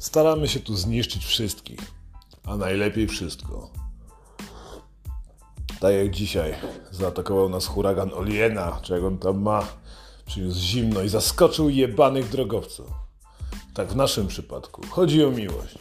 Staramy 0.00 0.48
się 0.48 0.60
tu 0.60 0.76
zniszczyć 0.76 1.24
wszystkich, 1.24 1.80
a 2.44 2.56
najlepiej 2.56 3.08
wszystko. 3.08 3.70
Tak 5.80 5.94
jak 5.94 6.10
dzisiaj 6.10 6.54
zaatakował 6.90 7.48
nas 7.48 7.66
huragan 7.66 8.10
Oliena, 8.14 8.80
jak 8.90 9.04
on 9.04 9.18
tam 9.18 9.42
ma, 9.42 9.66
przyniósł 10.26 10.60
zimno 10.60 11.02
i 11.02 11.08
zaskoczył 11.08 11.70
jebanych 11.70 12.28
drogowców. 12.28 12.86
Tak 13.74 13.88
w 13.88 13.96
naszym 13.96 14.26
przypadku 14.26 14.82
chodzi 14.90 15.24
o 15.24 15.30
miłość. 15.30 15.78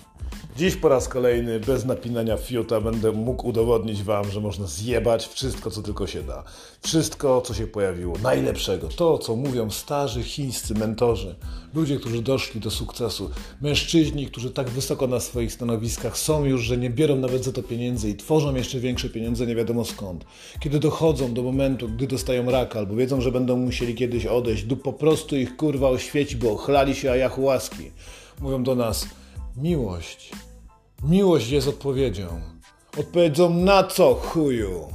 Dziś 0.60 0.76
po 0.76 0.90
raz 0.90 1.08
kolejny, 1.08 1.60
bez 1.60 1.86
napinania 1.86 2.38
fiuta, 2.38 2.82
będę 2.82 3.12
mógł 3.12 3.48
udowodnić 3.48 4.04
Wam, 4.04 4.32
że 4.32 4.42
można 4.42 4.68
zjebać 4.68 5.28
wszystko, 5.28 5.72
co 5.72 5.82
tylko 5.82 6.08
się 6.08 6.24
da. 6.24 6.44
Wszystko, 6.82 7.42
co 7.42 7.54
się 7.54 7.68
pojawiło, 7.68 8.18
najlepszego. 8.24 8.88
To, 8.88 9.18
co 9.18 9.36
mówią 9.36 9.70
starzy 9.70 10.24
chińscy 10.24 10.74
mentorzy. 10.74 11.36
Ludzie, 11.74 11.98
którzy 11.98 12.22
doszli 12.22 12.62
do 12.62 12.72
sukcesu. 12.72 13.30
Mężczyźni, 13.62 14.28
którzy 14.28 14.52
tak 14.52 14.70
wysoko 14.70 15.08
na 15.08 15.20
swoich 15.20 15.54
stanowiskach 15.54 16.18
są 16.18 16.46
już, 16.46 16.62
że 16.62 16.78
nie 16.78 16.90
biorą 16.90 17.16
nawet 17.16 17.44
za 17.44 17.52
to 17.52 17.64
pieniędzy 17.64 18.10
i 18.10 18.16
tworzą 18.16 18.56
jeszcze 18.56 18.80
większe 18.80 19.10
pieniądze 19.10 19.46
nie 19.46 19.56
wiadomo 19.56 19.86
skąd. 19.86 20.26
Kiedy 20.60 20.80
dochodzą 20.80 21.34
do 21.34 21.44
momentu, 21.44 21.90
gdy 21.90 22.08
dostają 22.08 22.52
raka 22.52 22.80
albo 22.80 22.96
wiedzą, 22.96 23.22
że 23.22 23.32
będą 23.32 23.58
musieli 23.58 23.96
kiedyś 23.96 24.26
odejść 24.26 24.68
lub 24.68 24.84
po 24.84 24.94
prostu 24.94 25.36
ich 25.36 25.58
kurwa 25.58 25.90
oświeci, 25.90 26.36
bo 26.36 26.52
ochlali 26.52 26.96
się 26.96 27.30
łaski. 27.38 27.92
Mówią 28.42 28.64
do 28.64 28.76
nas, 28.76 29.06
miłość 29.58 30.32
Miłość 31.04 31.50
jest 31.50 31.68
odpowiedzią. 31.68 32.28
Odpowiedzią 32.98 33.54
na 33.54 33.84
co, 33.84 34.14
chuju? 34.14 34.88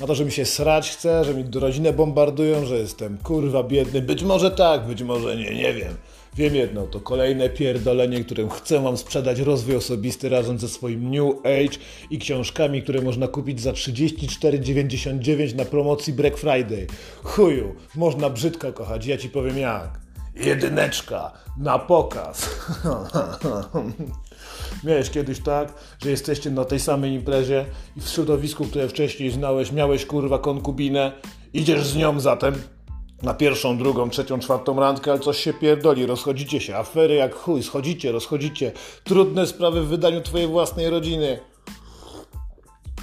Na 0.00 0.06
to, 0.06 0.14
że 0.14 0.24
mi 0.24 0.32
się 0.32 0.44
srać 0.44 0.90
chce, 0.90 1.24
że 1.24 1.34
mi 1.34 1.44
rodzinę 1.54 1.92
bombardują, 1.92 2.64
że 2.64 2.78
jestem 2.78 3.18
kurwa 3.18 3.62
biedny. 3.62 4.02
Być 4.02 4.22
może 4.22 4.50
tak, 4.50 4.86
być 4.86 5.02
może 5.02 5.36
nie, 5.36 5.54
nie 5.54 5.74
wiem. 5.74 5.94
Wiem 6.36 6.54
jedno, 6.54 6.86
to 6.86 7.00
kolejne 7.00 7.48
pierdolenie, 7.48 8.24
którym 8.24 8.50
chcę 8.50 8.80
wam 8.80 8.96
sprzedać 8.96 9.40
rozwój 9.40 9.76
osobisty 9.76 10.28
razem 10.28 10.58
ze 10.58 10.68
swoim 10.68 11.10
New 11.10 11.34
Age 11.38 11.78
i 12.10 12.18
książkami, 12.18 12.82
które 12.82 13.02
można 13.02 13.28
kupić 13.28 13.60
za 13.60 13.72
34,99 13.72 15.54
na 15.54 15.64
promocji 15.64 16.12
Black 16.12 16.38
Friday. 16.38 16.86
Chuju, 17.22 17.74
można 17.94 18.30
brzydko 18.30 18.72
kochać, 18.72 19.06
ja 19.06 19.18
ci 19.18 19.28
powiem 19.28 19.58
jak. 19.58 20.07
Jedyneczka, 20.38 21.32
na 21.56 21.78
pokaz. 21.78 22.50
Miałeś 24.84 25.10
kiedyś 25.10 25.40
tak, 25.40 25.74
że 26.02 26.10
jesteście 26.10 26.50
na 26.50 26.64
tej 26.64 26.80
samej 26.80 27.12
imprezie 27.12 27.66
i 27.96 28.00
w 28.00 28.08
środowisku, 28.08 28.64
które 28.64 28.88
wcześniej 28.88 29.30
znałeś, 29.30 29.72
miałeś 29.72 30.06
kurwa 30.06 30.38
konkubinę, 30.38 31.12
idziesz 31.52 31.86
z 31.86 31.96
nią 31.96 32.20
zatem 32.20 32.54
na 33.22 33.34
pierwszą, 33.34 33.78
drugą, 33.78 34.10
trzecią, 34.10 34.38
czwartą 34.38 34.80
randkę, 34.80 35.10
ale 35.10 35.20
coś 35.20 35.38
się 35.38 35.52
pierdoli, 35.52 36.06
rozchodzicie 36.06 36.60
się, 36.60 36.76
afery 36.76 37.14
jak 37.14 37.34
chuj, 37.34 37.62
schodzicie, 37.62 38.12
rozchodzicie, 38.12 38.72
trudne 39.04 39.46
sprawy 39.46 39.82
w 39.82 39.88
wydaniu 39.88 40.20
twojej 40.20 40.46
własnej 40.46 40.90
rodziny. 40.90 41.40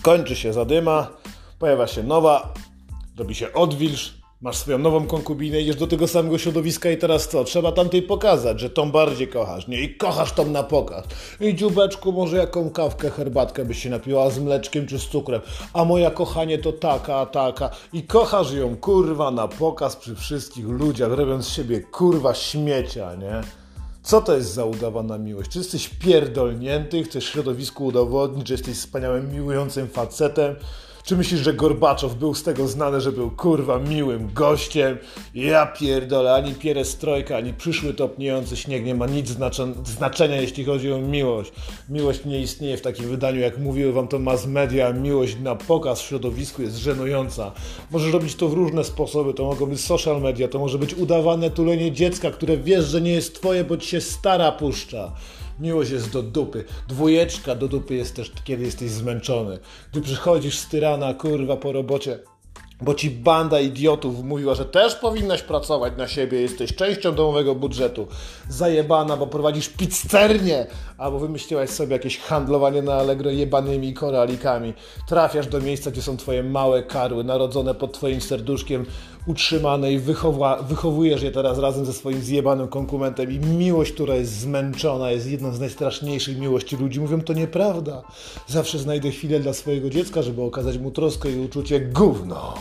Kończy 0.01 0.35
się 0.35 0.53
zadyma, 0.53 1.07
pojawia 1.59 1.87
się 1.87 2.03
nowa, 2.03 2.53
robi 3.17 3.35
się 3.35 3.53
odwilż, 3.53 4.24
Masz 4.41 4.57
swoją 4.57 4.77
nową 4.77 5.07
konkubinę, 5.07 5.61
idziesz 5.61 5.75
do 5.75 5.87
tego 5.87 6.07
samego 6.07 6.37
środowiska 6.37 6.91
i 6.91 6.97
teraz 6.97 7.27
co? 7.27 7.43
Trzeba 7.43 7.71
tamtej 7.71 8.01
pokazać, 8.01 8.59
że 8.59 8.69
tą 8.69 8.91
bardziej 8.91 9.27
kochasz, 9.27 9.67
nie? 9.67 9.81
I 9.81 9.95
kochasz 9.95 10.31
tą 10.31 10.49
na 10.49 10.63
pokaz. 10.63 11.05
I 11.39 11.55
dziubeczku, 11.55 12.11
może 12.11 12.37
jaką 12.37 12.69
kawkę, 12.69 13.09
herbatkę 13.09 13.65
byś 13.65 13.83
się 13.83 13.89
napiła 13.89 14.29
z 14.29 14.39
mleczkiem 14.39 14.87
czy 14.87 14.99
z 14.99 15.07
cukrem. 15.07 15.41
A 15.73 15.85
moja 15.85 16.11
kochanie 16.11 16.57
to 16.57 16.73
taka, 16.73 17.25
taka. 17.25 17.69
I 17.93 18.03
kochasz 18.03 18.51
ją, 18.53 18.77
kurwa, 18.77 19.31
na 19.31 19.47
pokaz 19.47 19.95
przy 19.95 20.15
wszystkich 20.15 20.65
ludziach, 20.65 21.11
robiąc 21.11 21.45
z 21.45 21.53
siebie, 21.53 21.79
kurwa, 21.81 22.33
śmiecia, 22.33 23.15
nie? 23.15 23.41
Co 24.03 24.21
to 24.21 24.35
jest 24.35 24.53
za 24.53 24.65
udawana 24.65 25.17
miłość? 25.17 25.51
Czy 25.51 25.59
jesteś 25.59 25.89
pierdolnięty, 25.89 27.03
chcesz 27.03 27.25
środowisku 27.25 27.85
udowodnić, 27.85 28.47
że 28.47 28.53
jesteś 28.53 28.77
wspaniałym, 28.77 29.33
miłującym 29.33 29.87
facetem? 29.87 30.55
Czy 31.05 31.17
myślisz, 31.17 31.41
że 31.41 31.53
Gorbaczow 31.53 32.15
był 32.15 32.33
z 32.33 32.43
tego 32.43 32.67
znany, 32.67 33.01
że 33.01 33.11
był 33.11 33.31
kurwa 33.31 33.79
miłym 33.79 34.33
gościem? 34.33 34.97
Ja 35.35 35.65
pierdolę, 35.65 36.33
ani 36.33 36.53
pierestrojka, 36.53 37.37
ani 37.37 37.53
przyszły 37.53 37.93
topniejący 37.93 38.57
śnieg 38.57 38.85
nie 38.85 38.95
ma 38.95 39.07
nic 39.07 39.29
znaczenia, 39.83 40.41
jeśli 40.41 40.65
chodzi 40.65 40.91
o 40.91 40.97
miłość. 40.97 41.51
Miłość 41.89 42.25
nie 42.25 42.39
istnieje 42.39 42.77
w 42.77 42.81
takim 42.81 43.09
wydaniu, 43.09 43.39
jak 43.39 43.57
mówiły 43.57 43.93
wam 43.93 44.07
to 44.07 44.19
mass 44.19 44.47
media. 44.47 44.93
Miłość 44.93 45.37
na 45.39 45.55
pokaz 45.55 46.01
w 46.01 46.05
środowisku 46.05 46.61
jest 46.61 46.75
żenująca. 46.75 47.51
Możesz 47.91 48.13
robić 48.13 48.35
to 48.35 48.49
w 48.49 48.53
różne 48.53 48.83
sposoby. 48.83 49.33
To 49.33 49.45
mogą 49.45 49.65
być 49.65 49.81
social 49.81 50.21
media, 50.21 50.47
to 50.47 50.59
może 50.59 50.77
być 50.77 50.93
udawane 50.93 51.49
tulenie 51.49 51.91
dziecka, 51.91 52.31
które 52.31 52.57
wiesz, 52.57 52.85
że 52.85 53.01
nie 53.01 53.11
jest 53.11 53.35
twoje, 53.35 53.63
bo 53.63 53.77
ci 53.77 53.87
się 53.89 54.01
stara 54.01 54.51
puszcza. 54.51 55.11
Miłość 55.59 55.91
jest 55.91 56.11
do 56.11 56.23
dupy. 56.23 56.63
Dwójeczka 56.87 57.55
do 57.55 57.67
dupy 57.67 57.95
jest 57.95 58.15
też, 58.15 58.31
kiedy 58.43 58.63
jesteś 58.63 58.89
zmęczony. 58.89 59.59
Gdy 59.91 60.01
przychodzisz 60.01 60.57
z 60.57 60.67
tyrana, 60.67 61.13
kurwa, 61.13 61.57
po 61.57 61.71
robocie, 61.71 62.19
bo 62.81 62.93
ci 62.93 63.11
banda 63.11 63.59
idiotów 63.59 64.23
mówiła, 64.23 64.55
że 64.55 64.65
też 64.65 64.95
powinnaś 64.95 65.41
pracować 65.41 65.93
na 65.97 66.07
siebie, 66.07 66.41
jesteś 66.41 66.75
częścią 66.75 67.15
domowego 67.15 67.55
budżetu. 67.55 68.07
Zajebana, 68.49 69.17
bo 69.17 69.27
prowadzisz 69.27 69.69
pizzernię, 69.69 70.67
albo 70.97 71.19
wymyśliłaś 71.19 71.69
sobie 71.69 71.93
jakieś 71.93 72.19
handlowanie 72.19 72.81
na 72.81 72.93
Allegro 72.93 73.31
jebanymi 73.31 73.93
koralikami. 73.93 74.73
Trafiasz 75.07 75.47
do 75.47 75.61
miejsca, 75.61 75.91
gdzie 75.91 76.01
są 76.01 76.17
twoje 76.17 76.43
małe 76.43 76.83
karły, 76.83 77.23
narodzone 77.23 77.75
pod 77.75 77.93
twoim 77.93 78.21
serduszkiem, 78.21 78.85
utrzymane 79.27 79.93
i 79.93 79.99
wychowa, 79.99 80.63
wychowujesz 80.63 81.21
je 81.21 81.31
teraz 81.31 81.59
razem 81.59 81.85
ze 81.85 81.93
swoim 81.93 82.21
zjebanym 82.21 82.67
konkumentem 82.67 83.31
i 83.31 83.39
miłość, 83.39 83.91
która 83.91 84.15
jest 84.15 84.39
zmęczona, 84.39 85.11
jest 85.11 85.27
jedną 85.27 85.53
z 85.53 85.59
najstraszniejszych 85.59 86.39
miłości 86.39 86.77
ludzi. 86.77 86.99
Mówią, 86.99 87.21
to 87.21 87.33
nieprawda. 87.33 88.03
Zawsze 88.47 88.79
znajdę 88.79 89.11
chwilę 89.11 89.39
dla 89.39 89.53
swojego 89.53 89.89
dziecka, 89.89 90.21
żeby 90.21 90.41
okazać 90.41 90.77
mu 90.77 90.91
troskę 90.91 91.31
i 91.31 91.39
uczucie 91.39 91.79
gówno. 91.79 92.53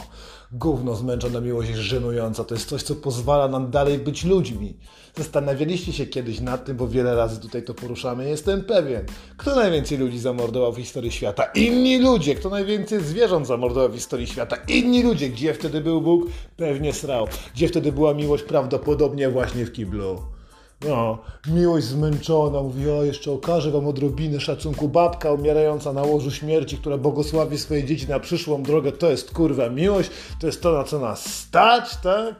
Gówno 0.56 0.94
zmęczona 0.94 1.40
miłość 1.40 1.68
jest 1.68 1.80
żenująca. 1.80 2.44
To 2.44 2.54
jest 2.54 2.68
coś, 2.68 2.82
co 2.82 2.94
pozwala 2.94 3.48
nam 3.48 3.70
dalej 3.70 3.98
być 3.98 4.24
ludźmi. 4.24 4.76
Zastanawialiście 5.16 5.92
się 5.92 6.06
kiedyś 6.06 6.40
nad 6.40 6.64
tym, 6.64 6.76
bo 6.76 6.88
wiele 6.88 7.16
razy 7.16 7.40
tutaj 7.40 7.62
to 7.62 7.74
poruszamy. 7.74 8.28
Jestem 8.28 8.64
pewien. 8.64 9.04
Kto 9.36 9.56
najwięcej 9.56 9.98
ludzi 9.98 10.18
zamordował 10.18 10.72
w 10.72 10.76
historii 10.76 11.12
świata? 11.12 11.44
Inni 11.44 11.98
ludzie. 11.98 12.34
Kto 12.34 12.50
najwięcej 12.50 13.00
zwierząt 13.00 13.46
zamordował 13.46 13.88
w 13.88 13.94
historii 13.94 14.26
świata? 14.26 14.56
Inni 14.68 15.02
ludzie. 15.02 15.28
Gdzie 15.28 15.54
wtedy 15.54 15.80
był 15.80 16.00
Bóg? 16.00 16.26
Pewnie 16.56 16.92
srał. 16.92 17.26
Gdzie 17.54 17.68
wtedy 17.68 17.92
była 17.92 18.14
miłość? 18.14 18.44
Prawdopodobnie 18.44 19.30
właśnie 19.30 19.64
w 19.66 19.72
kiblu. 19.72 20.33
No, 20.80 21.18
miłość 21.46 21.86
zmęczona, 21.86 22.62
mówi, 22.62 22.90
o 22.90 23.04
jeszcze 23.04 23.32
okażę 23.32 23.70
wam 23.70 23.86
odrobinę 23.86 24.40
szacunku. 24.40 24.88
Babka 24.88 25.32
umierająca 25.32 25.92
na 25.92 26.02
łożu 26.02 26.30
śmierci, 26.30 26.78
która 26.78 26.98
błogosławi 26.98 27.58
swoje 27.58 27.84
dzieci 27.84 28.08
na 28.08 28.20
przyszłą 28.20 28.62
drogę, 28.62 28.92
to 28.92 29.10
jest 29.10 29.30
kurwa 29.30 29.68
miłość, 29.68 30.10
to 30.40 30.46
jest 30.46 30.62
to, 30.62 30.72
na 30.72 30.84
co 30.84 30.98
nas 30.98 31.34
stać, 31.40 31.96
tak? 31.96 32.34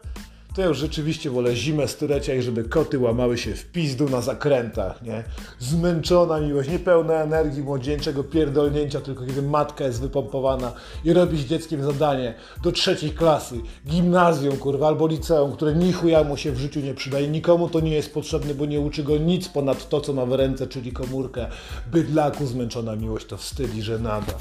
To 0.54 0.60
ja 0.60 0.66
już 0.66 0.78
rzeczywiście 0.78 1.30
wolę 1.30 1.56
zimę 1.56 1.88
stulecia 1.88 2.34
i 2.34 2.42
żeby 2.42 2.64
koty 2.64 2.98
łamały 2.98 3.38
się 3.38 3.54
w 3.54 3.64
pizdu 3.64 4.08
na 4.08 4.20
zakrętach, 4.20 5.02
nie? 5.02 5.24
Zmęczona 5.58 6.40
miłość, 6.40 6.68
niepełna 6.68 7.14
energii 7.14 7.62
młodzieńczego 7.62 8.24
pierdolnięcia, 8.24 9.00
tylko 9.00 9.26
kiedy 9.26 9.42
matka 9.42 9.84
jest 9.84 10.00
wypompowana 10.00 10.72
i 11.04 11.12
robi 11.12 11.38
z 11.38 11.44
dzieckiem 11.44 11.84
zadanie 11.84 12.34
do 12.62 12.72
trzeciej 12.72 13.10
klasy, 13.10 13.60
gimnazjum, 13.86 14.56
kurwa, 14.56 14.88
albo 14.88 15.06
liceum, 15.06 15.52
które 15.52 15.74
ni 15.74 15.92
chuja 15.92 16.24
mu 16.24 16.36
się 16.36 16.52
w 16.52 16.58
życiu 16.58 16.80
nie 16.80 16.94
przydaje, 16.94 17.28
nikomu 17.28 17.68
to 17.68 17.80
nie 17.80 17.94
jest 17.94 18.14
potrzebne, 18.14 18.54
bo 18.54 18.66
nie 18.66 18.80
uczy 18.80 19.02
go 19.02 19.18
nic 19.18 19.48
ponad 19.48 19.88
to, 19.88 20.00
co 20.00 20.12
ma 20.12 20.26
w 20.26 20.32
ręce, 20.32 20.66
czyli 20.66 20.92
komórkę. 20.92 21.46
Bydlaku 21.92 22.46
zmęczona 22.46 22.96
miłość 22.96 23.26
to 23.26 23.36
wstyd 23.36 23.74
i 23.74 23.82
żenada. 23.82 24.32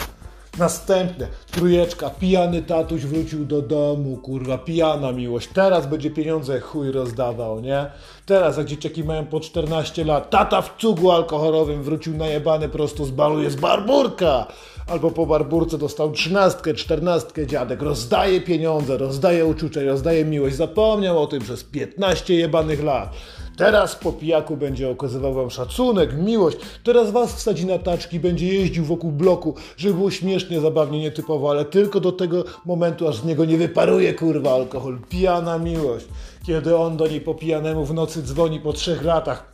Następne, 0.58 1.28
trójeczka, 1.52 2.10
pijany 2.10 2.62
tatuś 2.62 3.02
wrócił 3.02 3.46
do 3.46 3.62
domu, 3.62 4.18
kurwa, 4.18 4.58
pijana 4.58 5.12
miłość. 5.12 5.50
Teraz 5.54 5.88
będzie 5.88 6.12
pieniądze 6.12 6.60
chuj 6.60 6.92
rozdawał, 6.92 7.60
nie? 7.60 7.86
Teraz, 8.26 8.58
jak 8.58 8.68
dzieciaki 8.68 9.04
mają 9.04 9.26
po 9.26 9.40
14 9.40 10.06
lat, 10.06 10.30
tata 10.30 10.62
w 10.62 10.78
cugu 10.78 11.12
alkoholowym 11.12 11.84
wrócił 11.84 12.18
najebany 12.18 12.70
prosto 12.70 13.06
z 13.06 13.12
balu, 13.12 13.42
jest 13.42 13.60
barburka! 13.60 14.48
Albo 14.88 15.12
po 15.12 15.26
barburce 15.26 15.78
dostał 15.78 16.12
trzynastkę, 16.12 16.74
czternastkę 16.74 17.48
dziadek, 17.48 17.82
rozdaje 17.82 18.42
pieniądze, 18.42 18.98
rozdaje 18.98 19.46
uczucie, 19.46 19.86
rozdaje 19.86 20.26
miłość. 20.26 20.56
Zapomniał 20.56 21.22
o 21.22 21.28
tym 21.28 21.42
przez 21.42 21.64
15 21.64 22.34
jebanych 22.34 22.84
lat. 22.84 23.14
Teraz 23.58 23.96
po 23.96 24.12
pijaku 24.12 24.58
będzie 24.58 24.90
okazywał 24.90 25.34
wam 25.34 25.50
szacunek, 25.50 26.14
miłość. 26.18 26.58
Teraz 26.84 27.12
was 27.12 27.34
wsadzi 27.34 27.66
na 27.66 27.80
taczki, 27.80 28.20
będzie 28.20 28.54
jeździł 28.54 28.86
wokół 28.86 29.12
bloku, 29.12 29.56
żeby 29.78 29.94
było 29.94 30.12
śmiesznie, 30.12 30.60
zabawnie, 30.60 31.00
nietypowo, 31.00 31.50
ale 31.50 31.66
tylko 31.66 32.00
do 32.00 32.12
tego 32.12 32.44
momentu, 32.66 33.08
aż 33.08 33.16
z 33.16 33.26
niego 33.26 33.46
nie 33.46 33.58
wyparuje 33.58 34.14
kurwa 34.14 34.54
alkohol. 34.54 35.00
Pijana 35.10 35.58
miłość. 35.58 36.06
Kiedy 36.46 36.78
on 36.78 36.98
do 36.98 37.08
niej 37.08 37.22
po 37.22 37.36
pijanemu 37.36 37.86
w 37.86 37.94
nocy 37.94 38.24
dzwoni 38.24 38.60
po 38.60 38.74
trzech 38.74 39.04
latach, 39.04 39.53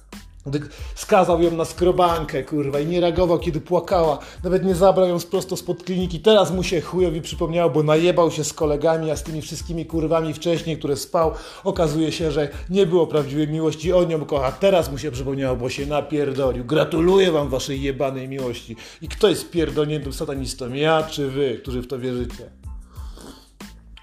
skazał 0.96 1.42
ją 1.42 1.52
na 1.52 1.66
skrobankę, 1.66 2.44
kurwa, 2.44 2.80
i 2.80 2.86
nie 2.86 3.02
reagował, 3.02 3.40
kiedy 3.40 3.62
płakała. 3.62 4.20
Nawet 4.44 4.66
nie 4.66 4.76
zabrał 4.76 5.08
ją 5.08 5.20
prosto 5.20 5.58
spod 5.58 5.84
kliniki. 5.84 6.20
Teraz 6.20 6.52
mu 6.52 6.64
się 6.64 6.82
chujowi 6.82 7.22
przypomniało, 7.22 7.70
bo 7.70 7.84
najebał 7.84 8.32
się 8.32 8.44
z 8.44 8.54
kolegami, 8.54 9.12
a 9.12 9.16
z 9.16 9.24
tymi 9.24 9.42
wszystkimi 9.42 9.86
kurwami 9.86 10.34
wcześniej, 10.34 10.78
które 10.78 10.96
spał. 10.96 11.32
Okazuje 11.64 12.12
się, 12.12 12.32
że 12.32 12.50
nie 12.70 12.86
było 12.86 13.08
prawdziwej 13.08 13.48
miłości, 13.48 13.94
on 13.94 14.12
ją 14.12 14.26
kocha. 14.26 14.52
Teraz 14.52 14.92
mu 14.92 14.98
się 14.98 15.12
przypomniało, 15.12 15.56
bo 15.56 15.70
się 15.70 15.86
napierdolił. 15.86 16.66
Gratuluję 16.66 17.32
wam 17.32 17.50
waszej 17.50 17.82
jebanej 17.82 18.30
miłości. 18.30 18.76
I 19.02 19.08
kto 19.08 19.30
jest 19.30 19.50
pierdolniętym 19.50 20.14
satanistą? 20.14 20.74
Ja 20.74 21.04
czy 21.04 21.30
wy, 21.30 21.60
którzy 21.62 21.82
w 21.82 21.88
to 21.88 22.00
wierzycie? 22.00 22.50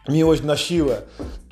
Miłość 0.08 0.42
na 0.42 0.56
siłę. 0.56 1.02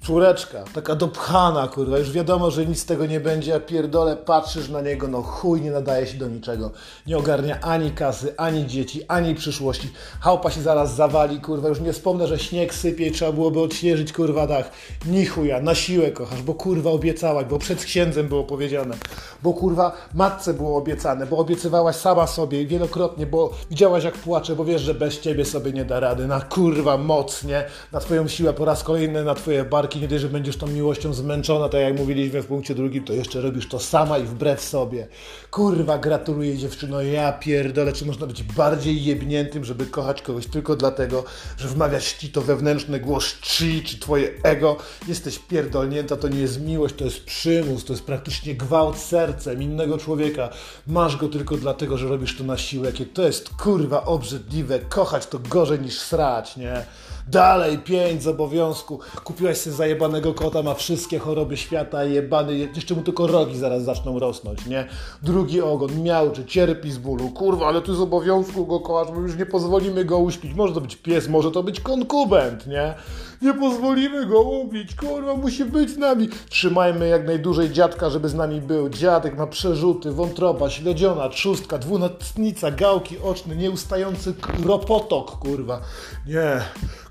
Córeczka, 0.07 0.65
taka 0.75 0.95
dopchana, 0.95 1.69
kurwa, 1.69 1.99
już 1.99 2.13
wiadomo, 2.13 2.51
że 2.51 2.67
nic 2.67 2.81
z 2.81 2.85
tego 2.85 3.07
nie 3.07 3.21
będzie, 3.21 3.55
a 3.55 3.61
pierdole, 3.61 4.17
patrzysz 4.17 4.69
na 4.69 4.81
niego, 4.81 5.09
no 5.09 5.23
chuj, 5.23 5.61
nie 5.61 5.71
nadaje 5.71 6.07
się 6.07 6.19
do 6.19 6.29
niczego. 6.29 6.71
Nie 7.07 7.19
ogarnia 7.19 7.61
ani 7.61 7.91
kasy, 7.91 8.35
ani 8.37 8.67
dzieci, 8.67 9.01
ani 9.09 9.35
przyszłości. 9.35 9.93
Chałpa 10.21 10.51
się 10.51 10.63
zaraz 10.63 10.95
zawali, 10.95 11.41
kurwa, 11.41 11.69
już 11.69 11.81
nie 11.81 11.93
wspomnę, 11.93 12.27
że 12.27 12.39
śnieg 12.39 12.75
sypie 12.75 13.07
i 13.07 13.13
trzeba 13.13 13.33
byłoby 13.33 13.61
odświeżyć, 13.61 14.13
kurwa, 14.13 14.47
dach. 14.47 14.71
Ni 15.07 15.27
chuja, 15.27 15.61
na 15.61 15.75
siłę 15.75 16.11
kochasz, 16.11 16.43
bo 16.43 16.55
kurwa 16.55 16.91
obiecałaś, 16.91 17.47
bo 17.47 17.59
przed 17.59 17.85
księdzem 17.85 18.29
było 18.29 18.45
powiedziane, 18.45 18.95
bo 19.43 19.53
kurwa 19.53 19.93
matce 20.15 20.55
było 20.55 20.77
obiecane, 20.77 21.27
bo 21.27 21.37
obiecywałaś 21.39 21.97
sama 21.97 22.27
sobie 22.27 22.67
wielokrotnie, 22.67 23.27
bo 23.27 23.51
widziałaś 23.71 24.05
jak 24.05 24.15
płacze, 24.15 24.57
bo 24.57 24.65
wiesz, 24.65 24.83
że 24.83 24.95
bez 24.95 25.21
ciebie 25.21 25.45
sobie 25.45 25.73
nie 25.73 25.85
da 25.85 26.01
rady. 26.01 26.27
Na 26.27 26.41
kurwa 26.41 26.97
mocnie, 26.97 27.65
na 27.93 28.01
twoją 28.01 28.29
siłę 28.29 28.53
po 28.53 28.65
raz 28.65 28.83
kolejny, 28.83 29.25
na 29.25 29.35
twoje 29.35 29.65
barki 29.65 29.94
nie 30.01 30.09
dość, 30.09 30.23
że 30.23 30.29
będziesz 30.29 30.57
tą 30.57 30.67
miłością 30.67 31.15
zmęczona, 31.15 31.69
tak 31.69 31.81
jak 31.81 31.99
mówiliśmy 31.99 32.43
w 32.43 32.47
punkcie 32.47 32.75
drugim, 32.75 33.05
to 33.05 33.13
jeszcze 33.13 33.41
robisz 33.41 33.69
to 33.69 33.79
sama 33.79 34.19
i 34.19 34.25
wbrew 34.25 34.61
sobie. 34.61 35.07
Kurwa, 35.51 35.99
gratuluję 35.99 36.59
dziewczyno, 36.59 37.03
ja 37.03 37.33
pierdolę, 37.33 37.93
czy 37.93 38.07
można 38.07 38.27
być 38.27 38.43
bardziej 38.43 39.05
jebniętym, 39.05 39.65
żeby 39.65 39.87
kochać 39.87 40.23
kogoś 40.23 40.47
tylko 40.47 40.77
dlatego, 40.77 41.25
że 41.57 41.69
wmawiasz 41.69 42.13
ci 42.13 42.29
to 42.29 42.43
wewnętrzny 42.43 43.01
głos 43.01 43.35
chi, 43.43 43.83
czy 43.83 43.99
twoje 43.99 44.31
ego, 44.43 44.77
jesteś 45.09 45.39
pierdolnięta, 45.39 46.17
to 46.17 46.29
nie 46.29 46.41
jest 46.41 46.61
miłość, 46.61 46.95
to 46.95 47.05
jest 47.05 47.25
przymus, 47.25 47.85
to 47.85 47.93
jest 47.93 48.05
praktycznie 48.05 48.55
gwałt 48.55 48.99
sercem 48.99 49.63
innego 49.63 49.99
człowieka. 49.99 50.49
Masz 50.87 51.17
go 51.17 51.29
tylko 51.29 51.57
dlatego, 51.57 51.99
że 51.99 52.09
robisz 52.09 52.37
to 52.37 52.45
na 52.45 52.57
siłę, 52.57 52.87
jakie 52.87 53.07
to 53.07 53.23
jest 53.23 53.51
kurwa 53.51 54.05
obrzydliwe, 54.05 54.79
kochać 54.79 55.27
to 55.27 55.39
gorzej 55.39 55.81
niż 55.81 55.99
srać, 55.99 56.57
nie? 56.57 56.85
Dalej, 57.29 57.79
pięć 57.79 58.23
z 58.23 58.27
obowiązku. 58.27 59.01
Kupiłaś 59.25 59.57
sobie 59.57 59.77
zajebanego 59.77 60.35
kota, 60.35 60.63
ma 60.63 60.75
wszystkie 60.75 61.19
choroby 61.19 61.57
świata, 61.57 62.05
jebany, 62.05 62.59
jeszcze 62.59 62.95
mu 62.95 63.03
tylko 63.03 63.27
rogi 63.27 63.59
zaraz 63.59 63.83
zaczną 63.83 64.19
rosnąć, 64.19 64.67
nie? 64.67 64.89
Drugi 65.23 65.61
ogon, 65.61 66.03
miał 66.03 66.31
czy 66.31 66.45
cierpi 66.45 66.93
z 66.93 66.99
bólu. 66.99 67.31
Kurwa, 67.31 67.67
ale 67.67 67.83
ty 67.83 67.95
z 67.95 68.01
obowiązku 68.01 68.67
go 68.67 68.81
kochasz, 68.81 69.15
bo 69.15 69.21
już 69.21 69.37
nie 69.37 69.47
pozwolimy 69.47 70.05
go 70.05 70.19
uśpić. 70.19 70.55
Może 70.55 70.75
to 70.75 70.81
być 70.81 70.97
pies, 70.97 71.29
może 71.29 71.51
to 71.51 71.63
być 71.63 71.81
konkubent, 71.81 72.67
nie? 72.67 72.95
Nie 73.43 73.55
pozwolimy 73.55 74.27
go 74.27 74.43
ubić, 74.43 74.95
kurwa, 74.95 75.37
musi 75.37 75.65
być 75.65 75.91
z 75.91 75.99
nami. 75.99 76.29
Trzymajmy 76.49 77.09
jak 77.09 77.27
najdłużej 77.27 77.71
dziadka, 77.71 78.11
żeby 78.11 78.29
z 78.29 78.35
nami 78.35 78.61
był. 78.61 78.89
Dziadek 78.89 79.39
ma 79.39 79.47
przerzuty, 79.47 80.13
wątroba, 80.13 80.71
śledziona, 80.71 81.29
trzustka, 81.29 81.79
dwunastnica, 81.79 82.71
gałki 82.71 83.19
oczne, 83.19 83.57
nieustający 83.57 84.35
ropotok, 84.65 85.31
kurwa. 85.31 85.81
Nie, 86.27 86.61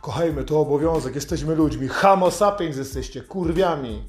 kochajmy, 0.03 0.43
to 0.43 0.59
obowiązek, 0.59 1.15
jesteśmy 1.15 1.55
ludźmi. 1.55 1.87
Homo 1.87 2.31
sapiens 2.31 2.77
jesteście, 2.77 3.21
kurwiami 3.21 4.03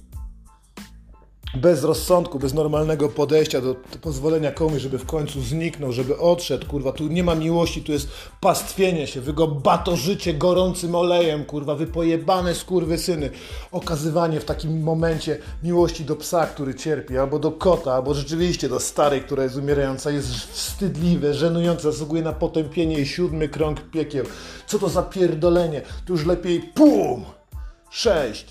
bez 1.57 1.85
rozsądku, 1.85 2.39
bez 2.39 2.55
normalnego 2.55 3.09
podejścia 3.09 3.61
do 3.61 3.75
pozwolenia 4.01 4.53
komuś, 4.53 4.83
żeby 4.83 4.99
w 4.99 5.07
końcu 5.07 5.41
zniknął, 5.41 5.93
żeby 5.93 6.19
odszedł, 6.19 6.67
kurwa, 6.67 6.93
tu 6.93 7.09
nie 7.09 7.25
ma 7.25 7.35
miłości, 7.35 7.83
tu 7.83 7.93
jest 7.93 8.09
pastwienie 8.41 9.07
się, 9.07 9.21
wy 9.21 9.33
go 9.33 9.47
batorzycie 9.47 10.35
gorącym 10.35 10.95
olejem, 10.95 11.45
kurwa, 11.45 11.75
wy 11.75 11.87
pojebane 11.87 12.55
syny, 12.97 13.31
okazywanie 13.73 14.41
w 14.41 14.45
takim 14.45 14.83
momencie 14.83 15.39
miłości 15.63 16.05
do 16.05 16.17
psa, 16.17 16.47
który 16.47 16.75
cierpi, 16.75 17.19
albo 17.19 17.39
do 17.39 17.51
kota, 17.51 17.95
albo 17.95 18.15
rzeczywiście 18.15 18.69
do 18.69 18.81
starej, 18.81 19.21
która 19.21 19.43
jest 19.43 19.57
umierająca, 19.57 20.11
jest 20.11 20.35
wstydliwe, 20.35 21.35
żenujące, 21.35 21.93
zasługuje 21.93 22.23
na 22.23 22.33
potępienie 22.33 22.99
i 22.99 23.07
siódmy 23.07 23.49
krąg 23.49 23.81
piekieł. 23.91 24.25
Co 24.67 24.79
to 24.79 24.89
za 24.89 25.03
pierdolenie? 25.03 25.83
Tu 26.07 26.13
już 26.13 26.27
lepiej 26.27 26.61
pum! 26.61 27.25
Sześć 27.91 28.47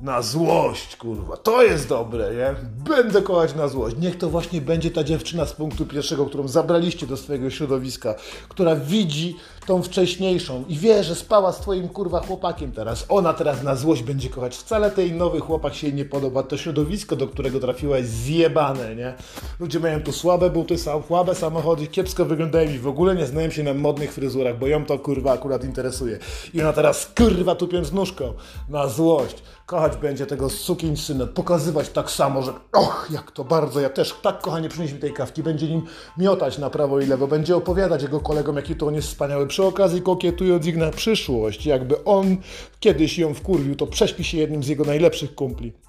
na 0.00 0.22
złość, 0.22 0.96
kurwa. 0.96 1.36
To 1.36 1.62
jest 1.62 1.88
dobre, 1.88 2.34
nie? 2.34 2.54
Będę 2.94 3.22
kochać 3.22 3.54
na 3.54 3.68
złość. 3.68 3.96
Niech 3.98 4.18
to 4.18 4.30
właśnie 4.30 4.60
będzie 4.60 4.90
ta 4.90 5.04
dziewczyna 5.04 5.46
z 5.46 5.52
punktu 5.52 5.86
pierwszego, 5.86 6.26
którą 6.26 6.48
zabraliście 6.48 7.06
do 7.06 7.16
swojego 7.16 7.50
środowiska, 7.50 8.14
która 8.48 8.76
widzi 8.76 9.36
tą 9.66 9.82
wcześniejszą 9.82 10.64
i 10.68 10.78
wie, 10.78 11.04
że 11.04 11.14
spała 11.14 11.52
z 11.52 11.60
twoim 11.60 11.88
kurwa 11.88 12.20
chłopakiem 12.20 12.72
teraz. 12.72 13.06
Ona 13.08 13.32
teraz 13.32 13.62
na 13.62 13.76
złość 13.76 14.02
będzie 14.02 14.28
kochać. 14.28 14.56
Wcale 14.56 14.90
tej 14.90 15.12
nowy 15.12 15.40
chłopak 15.40 15.74
się 15.74 15.86
jej 15.86 15.96
nie 15.96 16.04
podoba. 16.04 16.42
To 16.42 16.56
środowisko, 16.56 17.16
do 17.16 17.28
którego 17.28 17.60
trafiła 17.60 17.98
jest 17.98 18.10
zjebane, 18.10 18.96
nie? 18.96 19.14
Ludzie 19.60 19.80
mają 19.80 20.02
tu 20.02 20.12
słabe 20.12 20.50
buty, 20.50 20.76
słabe 20.78 21.34
samochody, 21.34 21.86
kiepsko 21.86 22.24
wyglądają 22.24 22.70
i 22.70 22.78
w 22.78 22.88
ogóle 22.88 23.14
nie 23.14 23.26
znają 23.26 23.50
się 23.50 23.62
na 23.62 23.74
modnych 23.74 24.12
fryzurach, 24.12 24.58
bo 24.58 24.66
ją 24.66 24.84
to 24.84 24.98
kurwa 24.98 25.32
akurat 25.32 25.64
interesuje. 25.64 26.18
I 26.54 26.60
ona 26.60 26.72
teraz 26.72 27.12
kurwa 27.16 27.54
tupiąc 27.54 27.92
nóżką 27.92 28.32
na 28.68 28.88
złość 28.88 29.42
kochać 29.66 29.96
będzie 29.96 30.26
tego 30.26 30.48
syna, 30.96 31.26
pokazywać 31.26 31.88
tak 31.88 32.10
samo, 32.10 32.42
że 32.42 32.52
och, 32.72 33.08
jak 33.10 33.30
to 33.30 33.44
bardzo, 33.44 33.80
ja 33.80 33.88
też 33.88 34.14
tak 34.22 34.40
kochanie 34.40 34.68
przynieśmy 34.68 34.98
tej 34.98 35.12
kawki, 35.12 35.42
będzie 35.42 35.68
nim 35.68 35.82
miotać 36.18 36.58
na 36.58 36.70
prawo 36.70 37.00
i 37.00 37.06
lewo, 37.06 37.26
będzie 37.26 37.56
opowiadać 37.56 38.02
jego 38.02 38.20
kolegom, 38.20 38.56
jaki 38.56 38.76
to 38.76 38.86
on 38.86 38.94
jest 38.94 39.08
wspaniały, 39.08 39.46
przy 39.46 39.64
okazji 39.64 40.02
kokietując 40.02 40.66
ich 40.66 40.76
na 40.76 40.90
przyszłość, 40.90 41.66
jakby 41.66 42.04
on 42.04 42.36
kiedyś 42.80 43.18
ją 43.18 43.34
wkurwił, 43.34 43.76
to 43.76 43.86
prześpi 43.86 44.24
się 44.24 44.38
jednym 44.38 44.62
z 44.62 44.68
jego 44.68 44.84
najlepszych 44.84 45.34
kumpli 45.34 45.85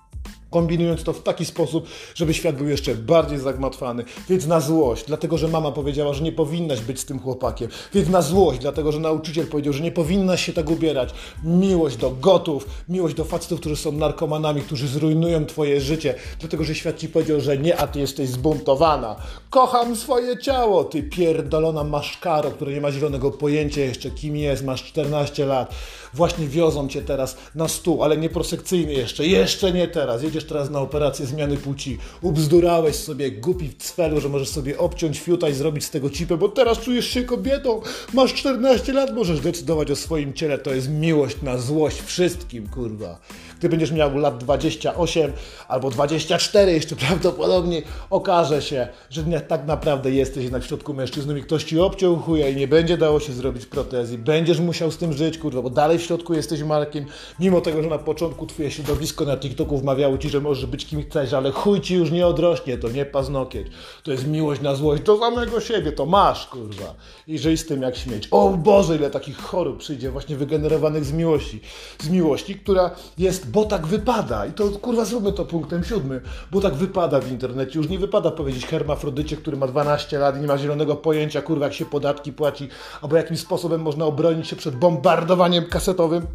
kombinując 0.49 1.03
to 1.03 1.13
w 1.13 1.23
taki 1.23 1.45
sposób, 1.45 1.87
żeby 2.15 2.33
świat 2.33 2.55
był 2.55 2.67
jeszcze 2.67 2.95
bardziej 2.95 3.39
zagmatwany. 3.39 4.03
Więc 4.29 4.47
na 4.47 4.59
złość, 4.59 5.03
dlatego 5.07 5.37
że 5.37 5.47
mama 5.47 5.71
powiedziała, 5.71 6.13
że 6.13 6.23
nie 6.23 6.31
powinnaś 6.31 6.81
być 6.81 6.99
z 6.99 7.05
tym 7.05 7.19
chłopakiem. 7.19 7.69
Więc 7.93 8.09
na 8.09 8.21
złość, 8.21 8.59
dlatego 8.59 8.91
że 8.91 8.99
nauczyciel 8.99 9.47
powiedział, 9.47 9.73
że 9.73 9.83
nie 9.83 9.91
powinnaś 9.91 10.45
się 10.45 10.53
tak 10.53 10.69
ubierać. 10.69 11.13
Miłość 11.43 11.97
do 11.97 12.11
gotów, 12.11 12.67
miłość 12.89 13.15
do 13.15 13.25
facetów, 13.25 13.59
którzy 13.59 13.75
są 13.75 13.91
narkomanami, 13.91 14.61
którzy 14.61 14.87
zrujnują 14.87 15.45
twoje 15.45 15.81
życie, 15.81 16.15
dlatego 16.39 16.63
że 16.63 16.75
świat 16.75 16.97
ci 16.97 17.09
powiedział, 17.09 17.41
że 17.41 17.57
nie, 17.57 17.77
a 17.77 17.87
ty 17.87 17.99
jesteś 17.99 18.29
zbuntowana. 18.29 19.15
Kocham 19.49 19.95
swoje 19.95 20.39
ciało, 20.39 20.83
ty 20.83 21.03
pierdolona 21.03 21.83
maszkaro, 21.83 22.51
która 22.51 22.71
nie 22.71 22.81
ma 22.81 22.91
zielonego 22.91 23.31
pojęcia 23.31 23.81
jeszcze 23.81 24.11
kim 24.11 24.35
jest, 24.35 24.63
masz 24.63 24.83
14 24.83 25.45
lat. 25.45 25.75
Właśnie 26.17 26.47
wiozą 26.47 26.87
cię 26.87 27.01
teraz 27.01 27.37
na 27.55 27.67
stół, 27.67 28.03
ale 28.03 28.17
nie 28.17 28.29
prosekcyjny 28.29 28.93
jeszcze, 28.93 29.27
jeszcze 29.27 29.71
nie 29.71 29.87
teraz. 29.87 30.23
Jedziesz 30.23 30.45
teraz 30.45 30.69
na 30.69 30.79
operację 30.79 31.25
zmiany 31.25 31.57
płci. 31.57 31.97
Ubzdurałeś 32.21 32.95
sobie 32.95 33.31
głupi 33.31 33.69
w 33.69 33.77
cfelu, 33.77 34.21
że 34.21 34.29
możesz 34.29 34.49
sobie 34.49 34.77
obciąć 34.77 35.19
fiuta 35.19 35.49
i 35.49 35.53
zrobić 35.53 35.85
z 35.85 35.89
tego 35.89 36.09
cipę, 36.09 36.37
bo 36.37 36.49
teraz 36.49 36.79
czujesz 36.79 37.09
się 37.09 37.23
kobietą. 37.23 37.81
Masz 38.13 38.33
14 38.33 38.93
lat, 38.93 39.15
możesz 39.15 39.39
decydować 39.39 39.91
o 39.91 39.95
swoim 39.95 40.33
ciele. 40.33 40.57
To 40.57 40.73
jest 40.73 40.89
miłość 40.89 41.41
na 41.41 41.57
złość 41.57 42.01
wszystkim, 42.01 42.67
kurwa. 42.69 43.19
Gdy 43.59 43.69
będziesz 43.69 43.91
miał 43.91 44.17
lat 44.17 44.37
28 44.37 45.31
albo 45.67 45.89
24 45.89 46.71
jeszcze 46.71 46.95
prawdopodobnie 47.07 47.81
okaże 48.09 48.61
się, 48.61 48.87
że 49.09 49.23
nie, 49.23 49.41
tak 49.41 49.65
naprawdę 49.65 50.11
jesteś 50.11 50.43
jednak 50.43 50.63
w 50.63 50.67
środku 50.67 50.93
mężczyzną 50.93 51.35
i 51.35 51.41
ktoś 51.41 51.63
ci 51.63 51.79
obciął 51.79 52.17
chuja 52.17 52.49
i 52.49 52.55
nie 52.55 52.67
będzie 52.67 52.97
dało 52.97 53.19
się 53.19 53.33
zrobić 53.33 53.65
protezy. 53.65 54.17
Będziesz 54.17 54.59
musiał 54.59 54.91
z 54.91 54.97
tym 54.97 55.13
żyć, 55.13 55.37
kurwa, 55.37 55.61
bo 55.61 55.69
dalej 55.69 55.97
w 55.97 56.01
środku 56.01 56.33
jesteś 56.33 56.63
Markiem, 56.63 57.05
mimo 57.39 57.61
tego, 57.61 57.83
że 57.83 57.89
na 57.89 57.97
początku 57.97 58.45
twoje 58.45 58.71
środowisko 58.71 59.25
na 59.25 59.37
TikToku 59.37 59.77
wmawiało 59.77 60.17
ci, 60.17 60.29
że 60.29 60.41
możesz 60.41 60.65
być 60.65 60.85
kim 60.85 61.03
chcesz, 61.03 61.33
ale 61.33 61.51
chuj 61.51 61.81
ci 61.81 61.95
już 61.95 62.11
nie 62.11 62.27
odrośnie, 62.27 62.77
to 62.77 62.89
nie 62.89 63.05
paznokieć. 63.05 63.67
To 64.03 64.11
jest 64.11 64.27
miłość 64.27 64.61
na 64.61 64.75
złość 64.75 65.03
do 65.03 65.19
samego 65.19 65.61
siebie, 65.61 65.91
to 65.91 66.05
masz, 66.05 66.47
kurwa. 66.47 66.95
I 67.27 67.37
żyj 67.39 67.57
z 67.57 67.65
tym 67.65 67.81
jak 67.81 67.97
śmieć. 67.97 68.27
O 68.31 68.49
Boże, 68.49 68.95
ile 68.95 69.09
takich 69.09 69.37
chorób 69.37 69.77
przyjdzie 69.77 70.11
właśnie 70.11 70.35
wygenerowanych 70.35 71.05
z 71.05 71.11
miłości. 71.11 71.61
Z 71.99 72.09
miłości, 72.09 72.55
która 72.55 72.91
jest 73.17 73.46
bo 73.47 73.65
tak 73.65 73.87
wypada. 73.87 74.45
I 74.45 74.51
to 74.51 74.69
kurwa 74.69 75.05
zróbmy 75.05 75.31
to 75.31 75.45
punktem 75.45 75.83
siódmym, 75.83 76.21
bo 76.51 76.61
tak 76.61 76.73
wypada 76.73 77.19
w 77.19 77.31
internecie. 77.31 77.79
Już 77.79 77.89
nie 77.89 77.99
wypada 77.99 78.31
powiedzieć 78.31 78.65
hermafrodycie, 78.65 79.37
który 79.37 79.57
ma 79.57 79.67
12 79.67 80.19
lat 80.19 80.37
i 80.37 80.39
nie 80.39 80.47
ma 80.47 80.57
zielonego 80.57 80.95
pojęcia, 80.95 81.41
kurwa, 81.41 81.65
jak 81.65 81.73
się 81.73 81.85
podatki 81.85 82.33
płaci, 82.33 82.69
albo 83.01 83.15
jakim 83.15 83.37
sposobem 83.37 83.81
można 83.81 84.05
obronić 84.05 84.47
się 84.47 84.55
przed 84.55 84.75
bombardowaniem 84.75 85.65
kasetowym 85.65 86.27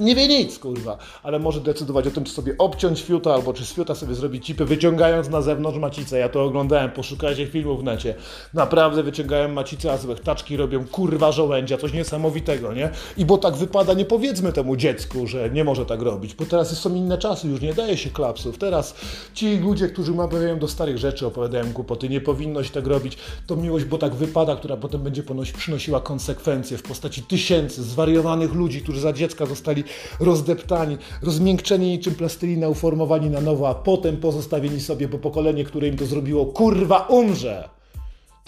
nie 0.00 0.14
wie 0.14 0.28
nic, 0.28 0.58
kurwa, 0.58 0.98
ale 1.22 1.38
może 1.38 1.60
decydować 1.60 2.06
o 2.06 2.10
tym, 2.10 2.24
czy 2.24 2.32
sobie 2.32 2.54
obciąć 2.58 3.02
fiuta, 3.02 3.34
albo 3.34 3.52
czy 3.52 3.66
z 3.66 3.72
fiuta 3.72 3.94
sobie 3.94 4.14
zrobić 4.14 4.46
cipy, 4.46 4.64
wyciągając 4.64 5.28
na 5.28 5.42
zewnątrz 5.42 5.78
macicę. 5.78 6.18
Ja 6.18 6.28
to 6.28 6.44
oglądałem, 6.44 6.90
poszukajcie 6.90 7.46
filmów 7.46 7.80
w 7.80 7.84
necie. 7.84 8.14
Naprawdę 8.54 9.02
wyciągają 9.02 9.48
macicę, 9.48 9.92
a 9.92 9.96
złe 9.96 10.14
taczki 10.16 10.56
robią 10.56 10.86
kurwa 10.86 11.32
żołędzia, 11.32 11.78
coś 11.78 11.92
niesamowitego, 11.92 12.72
nie? 12.74 12.90
I 13.16 13.24
bo 13.24 13.38
tak 13.38 13.54
wypada, 13.54 13.94
nie 13.94 14.04
powiedzmy 14.04 14.52
temu 14.52 14.76
dziecku, 14.76 15.26
że 15.26 15.50
nie 15.50 15.64
może 15.64 15.86
tak 15.86 16.02
robić, 16.02 16.34
bo 16.34 16.44
teraz 16.44 16.80
są 16.80 16.94
inne 16.94 17.18
czasy, 17.18 17.48
już 17.48 17.60
nie 17.60 17.74
daje 17.74 17.96
się 17.96 18.10
klapsów. 18.10 18.58
Teraz 18.58 18.94
ci 19.34 19.56
ludzie, 19.58 19.88
którzy 19.88 20.12
mawiają 20.12 20.58
do 20.58 20.68
starych 20.68 20.98
rzeczy, 20.98 21.26
opowiadają 21.26 21.72
głupoty, 21.72 22.08
nie 22.08 22.20
powinno 22.20 22.62
się 22.62 22.70
tak 22.70 22.86
robić. 22.86 23.18
To 23.46 23.56
miłość, 23.56 23.84
bo 23.84 23.98
tak 23.98 24.14
wypada, 24.14 24.56
która 24.56 24.76
potem 24.76 25.02
będzie 25.02 25.22
przynosiła 25.58 26.00
konsekwencje 26.00 26.78
w 26.78 26.82
postaci 26.82 27.22
tysięcy 27.22 27.82
zwariowanych 27.82 28.54
ludzi, 28.54 28.82
którzy 28.82 29.00
za 29.00 29.12
dziecka 29.12 29.46
zostali 29.46 29.84
rozdeptani, 30.20 30.98
rozmiękczeni 31.22 31.90
niczym 31.90 32.14
plastelina, 32.14 32.68
uformowani 32.68 33.30
na 33.30 33.40
nowo, 33.40 33.68
a 33.68 33.74
potem 33.74 34.16
pozostawieni 34.16 34.80
sobie, 34.80 35.08
bo 35.08 35.18
pokolenie, 35.18 35.64
które 35.64 35.88
im 35.88 35.96
to 35.96 36.06
zrobiło, 36.06 36.46
kurwa 36.46 36.98
umrze. 36.98 37.77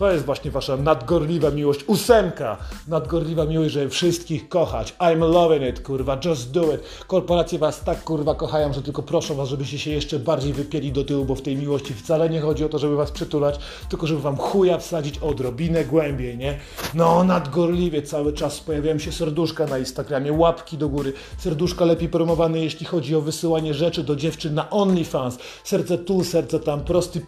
To 0.00 0.12
jest 0.12 0.24
właśnie 0.24 0.50
wasza 0.50 0.76
nadgorliwa 0.76 1.50
miłość. 1.50 1.84
Ósemka. 1.86 2.56
Nadgorliwa 2.88 3.44
miłość, 3.44 3.74
żeby 3.74 3.90
wszystkich 3.90 4.48
kochać. 4.48 4.94
I'm 4.98 5.32
loving 5.32 5.62
it, 5.62 5.82
kurwa. 5.82 6.18
Just 6.24 6.50
do 6.50 6.74
it. 6.74 6.80
Korporacje 7.06 7.58
was 7.58 7.84
tak, 7.84 8.04
kurwa, 8.04 8.34
kochają, 8.34 8.72
że 8.72 8.82
tylko 8.82 9.02
proszę 9.02 9.34
was, 9.34 9.48
żebyście 9.48 9.78
się 9.78 9.90
jeszcze 9.90 10.18
bardziej 10.18 10.52
wypieli 10.52 10.92
do 10.92 11.04
tyłu, 11.04 11.24
bo 11.24 11.34
w 11.34 11.42
tej 11.42 11.56
miłości 11.56 11.94
wcale 11.94 12.30
nie 12.30 12.40
chodzi 12.40 12.64
o 12.64 12.68
to, 12.68 12.78
żeby 12.78 12.96
was 12.96 13.10
przytulać, 13.10 13.58
tylko 13.88 14.06
żeby 14.06 14.20
wam 14.20 14.36
chuja 14.36 14.78
wsadzić 14.78 15.18
odrobinę 15.18 15.84
głębiej, 15.84 16.38
nie? 16.38 16.58
No, 16.94 17.24
nadgorliwie 17.24 18.02
cały 18.02 18.32
czas 18.32 18.60
pojawiają 18.60 18.98
się 18.98 19.12
serduszka 19.12 19.66
na 19.66 19.78
Instagramie, 19.78 20.32
łapki 20.32 20.78
do 20.78 20.88
góry. 20.88 21.12
Serduszka 21.38 21.84
lepiej 21.84 22.08
promowane, 22.08 22.58
jeśli 22.58 22.86
chodzi 22.86 23.16
o 23.16 23.20
wysyłanie 23.20 23.74
rzeczy 23.74 24.02
do 24.02 24.16
dziewczyn 24.16 24.54
na 24.54 24.70
OnlyFans. 24.70 25.38
Serce 25.64 25.98
tu, 25.98 26.24
serce 26.24 26.60
tam. 26.60 26.80
Prosty 26.84 27.20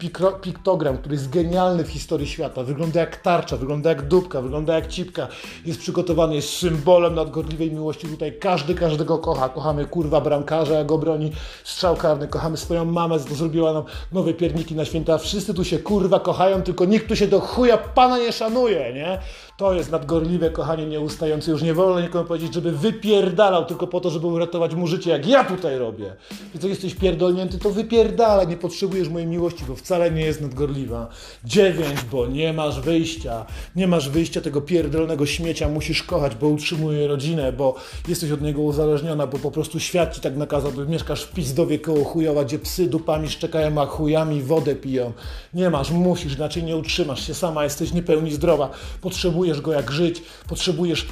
piktogram, 0.42 0.98
który 0.98 1.14
jest 1.14 1.30
genialny 1.30 1.84
w 1.84 1.88
historii 1.88 2.26
świata 2.26 2.61
wygląda 2.64 3.00
jak 3.00 3.16
tarcza, 3.16 3.56
wygląda 3.56 3.90
jak 3.90 4.08
dupka, 4.08 4.40
wygląda 4.40 4.74
jak 4.74 4.88
cipka, 4.88 5.28
jest 5.66 5.80
przygotowany, 5.80 6.34
jest 6.34 6.48
symbolem 6.48 7.14
nadgorliwej 7.14 7.72
miłości. 7.72 8.06
Tutaj 8.06 8.38
każdy 8.38 8.74
każdego 8.74 9.18
kocha. 9.18 9.48
Kochamy 9.48 9.86
kurwa 9.86 10.20
bramkarza, 10.20 10.74
jak 10.74 10.92
obroni 10.92 11.32
strzał 11.64 11.96
karny, 11.96 12.28
kochamy 12.28 12.56
swoją 12.56 12.84
mamę, 12.84 13.18
to 13.18 13.34
zrobiła 13.34 13.72
nam 13.72 13.82
nowe 14.12 14.34
pierniki 14.34 14.74
na 14.74 14.84
święta. 14.84 15.18
Wszyscy 15.18 15.54
tu 15.54 15.64
się 15.64 15.78
kurwa 15.78 16.20
kochają, 16.20 16.62
tylko 16.62 16.84
nikt 16.84 17.08
tu 17.08 17.16
się 17.16 17.28
do 17.28 17.40
chuja 17.40 17.78
pana 17.78 18.18
nie 18.18 18.32
szanuje, 18.32 18.92
nie? 18.94 19.18
To 19.56 19.74
jest 19.74 19.90
nadgorliwe 19.90 20.50
kochanie 20.50 20.86
nieustające. 20.86 21.50
Już 21.50 21.62
nie 21.62 21.74
wolno 21.74 22.00
nikomu 22.00 22.24
powiedzieć, 22.24 22.54
żeby 22.54 22.72
wypierdalał 22.72 23.64
tylko 23.64 23.86
po 23.86 24.00
to, 24.00 24.10
żeby 24.10 24.26
uratować 24.26 24.74
mu 24.74 24.86
życie, 24.86 25.10
jak 25.10 25.26
ja 25.26 25.44
tutaj 25.44 25.78
robię. 25.78 26.16
Jak 26.54 26.64
jesteś 26.64 26.94
pierdolnięty, 26.94 27.58
to 27.58 27.70
wypierdala. 27.70 28.44
Nie 28.44 28.56
potrzebujesz 28.56 29.08
mojej 29.08 29.28
miłości, 29.28 29.64
bo 29.68 29.76
wcale 29.76 30.10
nie 30.10 30.24
jest 30.24 30.40
nadgorliwa. 30.40 31.08
Dziewięć, 31.44 32.04
bo 32.12 32.26
nie 32.26 32.41
masz 32.52 32.80
wyjścia. 32.80 33.46
Nie 33.76 33.86
masz 33.86 34.08
wyjścia 34.08 34.40
tego 34.40 34.60
pierdolnego 34.60 35.26
śmiecia. 35.26 35.68
Musisz 35.68 36.02
kochać, 36.02 36.34
bo 36.34 36.48
utrzymuje 36.48 37.06
rodzinę, 37.06 37.52
bo 37.52 37.74
jesteś 38.08 38.30
od 38.30 38.42
niego 38.42 38.62
uzależniona, 38.62 39.26
bo 39.26 39.38
po 39.38 39.50
prostu 39.50 39.80
świat 39.80 40.14
ci 40.14 40.20
tak 40.20 40.36
nakazał, 40.36 40.72
by 40.72 40.86
mieszkasz 40.86 41.22
w 41.22 41.32
pizdowie 41.32 41.78
koło 41.78 42.04
chujowa, 42.04 42.44
gdzie 42.44 42.58
psy 42.58 42.86
dupami 42.86 43.28
szczekają, 43.28 43.82
a 43.82 43.86
chujami 43.86 44.42
wodę 44.42 44.74
piją. 44.74 45.12
Nie 45.54 45.70
masz, 45.70 45.90
musisz, 45.90 46.36
inaczej 46.36 46.64
nie 46.64 46.76
utrzymasz 46.76 47.26
się 47.26 47.34
sama, 47.34 47.64
jesteś 47.64 47.92
niepełni 47.92 48.32
zdrowa. 48.32 48.70
Potrzebujesz 49.00 49.60
go 49.60 49.72
jak 49.72 49.90
żyć, 49.90 50.22
potrzebujesz 50.48 51.06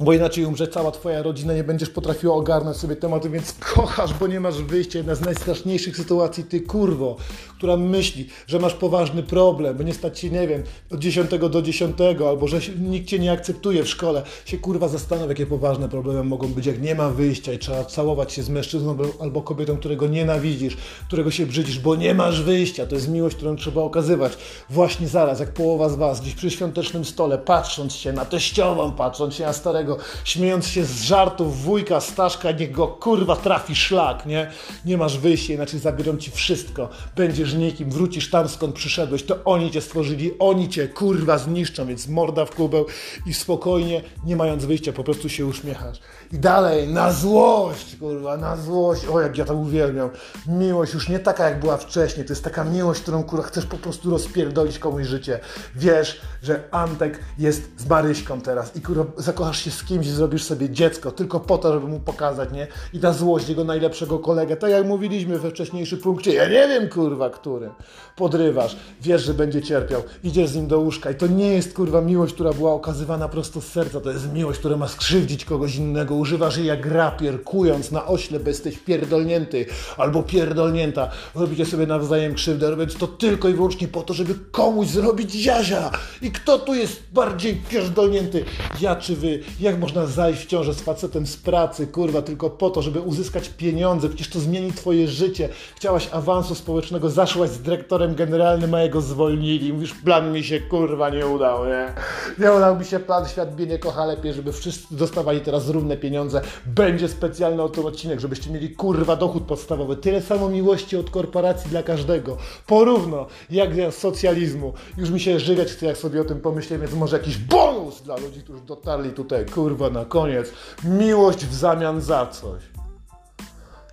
bo 0.00 0.12
inaczej 0.12 0.44
umrze 0.44 0.68
cała 0.68 0.90
twoja 0.90 1.22
rodzina, 1.22 1.54
nie 1.54 1.64
będziesz 1.64 1.90
potrafiła 1.90 2.34
ogarnąć 2.34 2.76
sobie 2.76 2.96
tematu, 2.96 3.30
więc 3.30 3.52
kochasz, 3.74 4.14
bo 4.14 4.26
nie 4.26 4.40
masz 4.40 4.62
wyjścia. 4.62 4.98
Jedna 4.98 5.14
z 5.14 5.20
najstraszniejszych 5.20 5.96
sytuacji, 5.96 6.44
ty 6.44 6.60
kurwo, 6.60 7.16
która 7.58 7.76
myśli, 7.76 8.26
że 8.46 8.58
masz 8.58 8.74
poważny 8.74 9.22
problem, 9.22 9.76
bo 9.76 9.82
nie 9.82 9.94
stać 9.94 10.18
się, 10.18 10.30
nie 10.30 10.48
wiem, 10.48 10.62
od 10.92 10.98
10 10.98 11.30
do 11.50 11.62
10, 11.62 11.96
albo 12.28 12.48
że 12.48 12.60
nikt 12.78 13.08
cię 13.08 13.18
nie 13.18 13.32
akceptuje 13.32 13.82
w 13.82 13.88
szkole, 13.88 14.22
się 14.44 14.58
kurwa 14.58 14.88
zastanów, 14.88 15.28
jakie 15.28 15.46
poważne 15.46 15.88
problemy 15.88 16.24
mogą 16.24 16.48
być, 16.48 16.66
jak 16.66 16.82
nie 16.82 16.94
ma 16.94 17.10
wyjścia 17.10 17.52
i 17.52 17.58
trzeba 17.58 17.84
całować 17.84 18.32
się 18.32 18.42
z 18.42 18.48
mężczyzną 18.48 18.96
albo 19.20 19.42
kobietą, 19.42 19.76
którego 19.76 20.06
nienawidzisz, 20.06 20.76
którego 21.06 21.30
się 21.30 21.46
brzydzisz, 21.46 21.78
bo 21.78 21.96
nie 21.96 22.14
masz 22.14 22.42
wyjścia. 22.42 22.86
To 22.86 22.94
jest 22.94 23.08
miłość, 23.08 23.36
którą 23.36 23.56
trzeba 23.56 23.82
okazywać 23.82 24.32
właśnie 24.70 25.08
zaraz, 25.08 25.40
jak 25.40 25.52
połowa 25.52 25.88
z 25.88 25.94
was, 25.94 26.20
gdzieś 26.20 26.34
przy 26.34 26.50
świątecznym 26.50 27.04
stole, 27.04 27.38
patrząc 27.38 27.94
się 27.94 28.12
na 28.12 28.24
teściową, 28.24 28.92
patrząc 28.92 29.34
się 29.34 29.44
na 29.44 29.52
starego 29.52 29.89
śmiejąc 30.24 30.66
się 30.66 30.84
z 30.84 31.02
żartów 31.02 31.62
wujka, 31.62 32.00
Staszka, 32.00 32.50
niech 32.50 32.72
go 32.72 32.88
kurwa 32.88 33.36
trafi 33.36 33.76
szlak, 33.76 34.26
nie? 34.26 34.50
Nie 34.84 34.96
masz 34.96 35.18
wyjścia, 35.18 35.54
inaczej 35.54 35.80
zabiorą 35.80 36.16
ci 36.16 36.30
wszystko. 36.30 36.88
Będziesz 37.16 37.54
nikim, 37.54 37.90
wrócisz 37.90 38.30
tam 38.30 38.48
skąd 38.48 38.74
przyszedłeś, 38.74 39.22
to 39.22 39.44
oni 39.44 39.70
cię 39.70 39.80
stworzyli, 39.80 40.30
oni 40.38 40.68
cię 40.68 40.88
kurwa 40.88 41.38
zniszczą, 41.38 41.86
więc 41.86 42.08
morda 42.08 42.44
w 42.44 42.50
kubeł 42.50 42.86
i 43.26 43.34
spokojnie, 43.34 44.02
nie 44.24 44.36
mając 44.36 44.64
wyjścia, 44.64 44.92
po 44.92 45.04
prostu 45.04 45.28
się 45.28 45.46
uśmiechasz. 45.46 45.98
I 46.32 46.38
dalej, 46.38 46.88
na 46.88 47.12
złość, 47.12 47.96
kurwa, 47.96 48.36
na 48.36 48.56
złość. 48.56 49.06
O, 49.06 49.20
jak 49.20 49.38
ja 49.38 49.44
to 49.44 49.54
uwielbiam. 49.54 50.10
Miłość 50.46 50.94
już 50.94 51.08
nie 51.08 51.18
taka, 51.18 51.48
jak 51.48 51.60
była 51.60 51.76
wcześniej. 51.76 52.26
To 52.26 52.32
jest 52.32 52.44
taka 52.44 52.64
miłość, 52.64 53.00
którą, 53.00 53.22
kurwa, 53.22 53.46
chcesz 53.46 53.66
po 53.66 53.76
prostu 53.76 54.10
rozpierdolić 54.10 54.78
komuś 54.78 55.06
życie. 55.06 55.40
Wiesz, 55.76 56.20
że 56.42 56.64
Antek 56.70 57.20
jest 57.38 57.62
z 57.76 57.86
Maryśką 57.86 58.40
teraz 58.40 58.76
i, 58.76 58.80
kurwa, 58.80 59.04
zakochasz 59.16 59.64
się 59.64 59.70
z 59.80 59.84
kimś, 59.84 60.06
zrobisz 60.06 60.44
sobie 60.44 60.70
dziecko, 60.70 61.10
tylko 61.10 61.40
po 61.40 61.58
to, 61.58 61.72
żeby 61.72 61.86
mu 61.86 62.00
pokazać, 62.00 62.52
nie? 62.52 62.66
I 62.92 63.00
ta 63.00 63.12
złość 63.12 63.48
jego 63.48 63.64
najlepszego 63.64 64.18
kolegę, 64.18 64.56
tak 64.56 64.70
jak 64.70 64.86
mówiliśmy 64.86 65.38
we 65.38 65.50
wcześniejszym 65.50 65.98
punkcie, 65.98 66.34
ja 66.34 66.44
nie 66.44 66.68
wiem, 66.68 66.88
kurwa, 66.88 67.30
którym. 67.30 67.70
Podrywasz, 68.16 68.76
wiesz, 69.00 69.22
że 69.22 69.34
będzie 69.34 69.62
cierpiał, 69.62 70.02
idziesz 70.24 70.48
z 70.50 70.56
nim 70.56 70.66
do 70.66 70.78
łóżka 70.78 71.10
i 71.10 71.14
to 71.14 71.26
nie 71.26 71.52
jest, 71.52 71.74
kurwa, 71.74 72.00
miłość, 72.00 72.34
która 72.34 72.52
była 72.52 72.72
okazywana 72.72 73.28
prosto 73.28 73.60
z 73.60 73.64
serca. 73.64 74.00
To 74.00 74.10
jest 74.10 74.32
miłość, 74.32 74.58
która 74.58 74.76
ma 74.76 74.88
skrzywdzić 74.88 75.44
kogoś 75.44 75.76
innego, 75.76 76.14
używasz 76.14 76.56
jej 76.56 76.66
jak 76.66 76.86
rapier, 76.86 77.44
kując 77.44 77.90
na 77.90 78.06
ośle, 78.06 78.40
bo 78.40 78.48
jesteś 78.48 78.78
pierdolnięty 78.78 79.66
albo 79.96 80.22
pierdolnięta. 80.22 81.10
Robicie 81.34 81.66
sobie 81.66 81.86
nawzajem 81.86 82.34
krzywdę, 82.34 82.70
robiąc 82.70 82.94
to 82.94 83.06
tylko 83.06 83.48
i 83.48 83.52
wyłącznie 83.54 83.88
po 83.88 84.02
to, 84.02 84.14
żeby 84.14 84.34
komuś 84.50 84.86
zrobić 84.86 85.32
ziazia. 85.32 85.90
I 86.22 86.30
kto 86.30 86.58
tu 86.58 86.74
jest 86.74 87.02
bardziej 87.12 87.54
pierdolnięty? 87.70 88.44
Ja 88.80 88.96
czy 88.96 89.16
wy? 89.16 89.40
Jak 89.60 89.78
można 89.78 90.06
zajść 90.06 90.42
w 90.42 90.46
ciążę 90.46 90.74
z 90.74 90.80
facetem 90.80 91.26
z 91.26 91.36
pracy, 91.36 91.86
kurwa, 91.86 92.22
tylko 92.22 92.50
po 92.50 92.70
to, 92.70 92.82
żeby 92.82 93.00
uzyskać 93.00 93.48
pieniądze? 93.48 94.08
Przecież 94.08 94.28
to 94.28 94.40
zmieni 94.40 94.72
twoje 94.72 95.08
życie. 95.08 95.48
Chciałaś 95.76 96.08
awansu 96.12 96.54
społecznego, 96.54 97.10
zaszłaś 97.10 97.50
z 97.50 97.62
dyrektorem 97.62 98.14
generalnym, 98.14 98.74
a 98.74 98.82
jego 98.82 99.00
zwolnili. 99.00 99.72
Mówisz, 99.72 99.94
plan 99.94 100.32
mi 100.32 100.44
się, 100.44 100.60
kurwa, 100.60 101.10
nie 101.10 101.26
udał, 101.26 101.66
nie? 101.66 101.94
Nie 102.38 102.52
udał 102.52 102.78
mi 102.78 102.84
się 102.84 103.00
plan, 103.00 103.28
świat 103.28 103.56
mnie 103.56 103.66
nie 103.66 103.78
kocha 103.78 104.04
lepiej, 104.06 104.32
żeby 104.32 104.52
wszyscy 104.52 104.96
dostawali 104.96 105.40
teraz 105.40 105.68
równe 105.68 105.96
pieniądze 105.96 106.40
będzie 106.66 107.08
specjalny 107.08 107.62
o 107.62 107.68
tym 107.68 107.86
odcinek, 107.86 108.20
żebyście 108.20 108.50
mieli 108.50 108.70
kurwa 108.70 109.16
dochód 109.16 109.42
podstawowy. 109.42 109.96
Tyle 109.96 110.22
samo 110.22 110.48
miłości 110.48 110.96
od 110.96 111.10
korporacji 111.10 111.70
dla 111.70 111.82
każdego. 111.82 112.36
Porówno 112.66 113.26
jak 113.50 113.74
z 113.74 113.94
socjalizmu. 113.94 114.72
Już 114.96 115.10
mi 115.10 115.20
się 115.20 115.40
żygać 115.40 115.68
chce, 115.68 115.86
jak 115.86 115.96
sobie 115.96 116.20
o 116.20 116.24
tym 116.24 116.40
pomyśleć, 116.40 116.80
więc 116.80 116.94
może 116.94 117.18
jakiś 117.18 117.38
bonus 117.38 118.02
dla 118.02 118.16
ludzi, 118.16 118.40
którzy 118.40 118.60
dotarli 118.60 119.10
tutaj, 119.10 119.46
kurwa, 119.50 119.90
na 119.90 120.04
koniec. 120.04 120.52
Miłość 120.84 121.46
w 121.46 121.54
zamian 121.54 122.00
za 122.00 122.26
coś. 122.26 122.62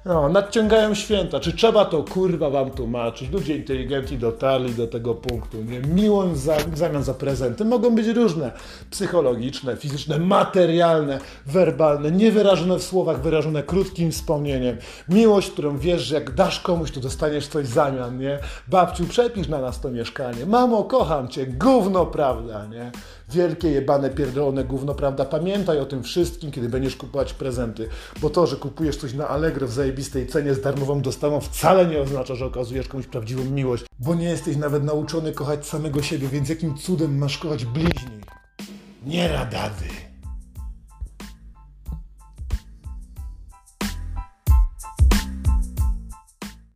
No, 0.08 0.30
nadciągają 0.30 0.96
święta. 0.96 1.40
Czy 1.40 1.54
trzeba 1.54 1.86
to 1.86 2.04
kurwa 2.04 2.50
wam 2.50 2.72
tłumaczyć? 2.72 3.32
Ludzie 3.32 3.56
inteligentni 3.56 4.18
dotarli 4.18 4.74
do 4.74 4.88
tego 4.88 5.16
punktu. 5.16 5.64
Nie? 5.64 5.80
Miłość 5.80 6.38
za, 6.38 6.56
w 6.56 6.78
zamian 6.78 7.04
za 7.04 7.14
prezenty 7.14 7.66
mogą 7.66 7.96
być 7.96 8.08
różne. 8.08 8.52
Psychologiczne, 8.92 9.76
fizyczne, 9.76 10.20
materialne, 10.20 11.20
werbalne, 11.46 12.12
niewyrażone 12.12 12.80
w 12.80 12.84
słowach, 12.84 13.22
wyrażone 13.22 13.64
krótkim 13.64 14.12
wspomnieniem. 14.12 14.78
Miłość, 15.10 15.52
którą 15.52 15.78
wiesz, 15.78 16.02
że 16.02 16.16
jak 16.16 16.36
dasz 16.36 16.60
komuś, 16.60 16.92
to 16.92 17.00
dostaniesz 17.00 17.48
coś 17.48 17.66
w 17.66 17.74
zamian, 17.74 18.18
nie? 18.20 18.40
Babciu, 18.68 19.06
przepisz 19.06 19.48
na 19.48 19.62
nas 19.62 19.82
to 19.82 19.92
mieszkanie. 19.92 20.46
Mamo, 20.46 20.84
kocham 20.84 21.28
cię. 21.28 21.48
Gówno, 21.48 22.06
prawda, 22.06 22.66
nie? 22.66 22.92
Wielkie, 23.30 23.72
jebane, 23.72 24.10
pierdolone 24.10 24.64
gówno, 24.64 24.96
prawda? 24.96 25.26
Pamiętaj 25.26 25.80
o 25.80 25.86
tym 25.86 26.04
wszystkim, 26.04 26.52
kiedy 26.52 26.70
będziesz 26.70 26.96
kupować 26.96 27.34
prezenty. 27.34 27.90
Bo 28.22 28.30
to, 28.30 28.48
że 28.48 28.56
kupujesz 28.56 28.98
coś 28.98 29.14
na 29.14 29.28
Allegro 29.28 29.68
w 29.68 29.72
zajebistej 29.98 30.28
cenie 30.28 30.54
z 30.54 30.62
darmową 30.62 31.02
dostawą 31.02 31.42
wcale 31.42 31.86
nie 31.86 32.00
oznacza, 32.00 32.36
że 32.36 32.46
okazujesz 32.46 32.88
komuś 32.88 33.08
prawdziwą 33.08 33.44
miłość. 33.44 33.86
Bo 34.00 34.16
nie 34.16 34.26
jesteś 34.26 34.58
nawet 34.58 34.84
nauczony 34.84 35.32
kochać 35.32 35.66
samego 35.66 36.02
siebie, 36.02 36.28
więc 36.28 36.50
jakim 36.50 36.78
cudem 36.78 37.18
masz 37.18 37.38
kochać 37.38 37.66
bliźnich? 37.66 38.26
Nie 39.06 39.28
radady. 39.28 40.07